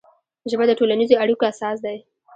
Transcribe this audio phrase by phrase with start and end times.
[0.51, 1.97] ژبه د ټولنیزو اړیکو اساس دی